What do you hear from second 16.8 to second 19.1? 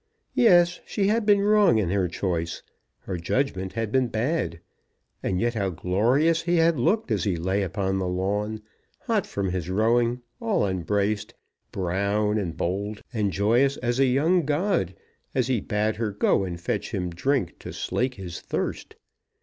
him drink to slake his thirst!